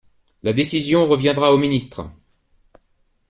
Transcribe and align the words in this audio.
La 0.41 0.51
décision 0.51 1.07
reviendra 1.07 1.53
au 1.53 1.59
ministre. 1.59 2.09